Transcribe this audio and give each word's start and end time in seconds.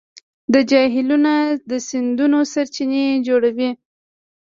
دا 0.51 0.59
جهیلونه 0.69 1.33
د 1.69 1.71
سیندونو 1.87 2.39
سرچینې 2.53 3.03
جوړوي. 3.27 3.69